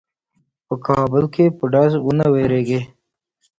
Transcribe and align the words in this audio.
په 0.67 0.75
کابل 0.87 1.23
کې 1.33 1.45
به 1.57 1.65
ډز 1.73 1.93
وانه 2.03 2.25
وریږي. 2.33 2.81